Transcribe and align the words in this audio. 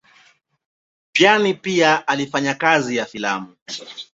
Payn 1.13 1.57
pia 1.61 2.07
alifanya 2.07 2.53
kazi 2.53 2.95
ya 2.95 3.05
filamu. 3.05 3.55